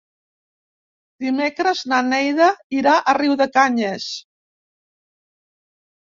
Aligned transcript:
Dimecres 1.25 1.83
na 1.91 1.99
Neida 2.07 2.47
irà 2.79 2.95
a 2.99 3.15
Riudecanyes. 3.19 4.09